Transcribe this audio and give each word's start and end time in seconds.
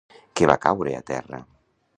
Què 0.39 0.47
va 0.51 0.55
caure 0.63 0.95
a 1.01 1.05
terra? 1.13 1.45